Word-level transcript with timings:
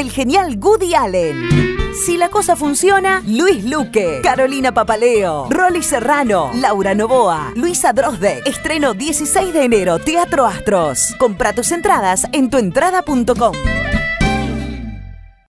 del 0.00 0.10
genial 0.10 0.56
Goody 0.58 0.94
Allen. 0.94 1.92
Si 1.92 2.16
la 2.16 2.30
cosa 2.30 2.56
funciona, 2.56 3.22
Luis 3.26 3.62
Luque, 3.64 4.20
Carolina 4.22 4.72
Papaleo, 4.72 5.46
Rolly 5.50 5.82
Serrano, 5.82 6.50
Laura 6.54 6.94
Novoa, 6.94 7.52
Luisa 7.54 7.92
Drosde. 7.92 8.40
Estreno 8.46 8.94
16 8.94 9.52
de 9.52 9.62
enero, 9.62 9.98
Teatro 9.98 10.46
Astros. 10.46 11.14
Compra 11.18 11.52
tus 11.52 11.70
entradas 11.70 12.26
en 12.32 12.48
tuentrada.com. 12.48 13.79